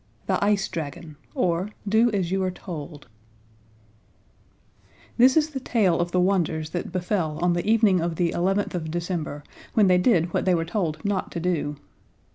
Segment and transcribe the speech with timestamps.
[0.25, 3.07] The Ice Dragon, or Do as You Are Told
[5.17, 8.73] This is the tale of the wonders that befell on the evening of the eleventh
[8.73, 9.43] of December,
[9.75, 11.75] when they did what they were told not to do.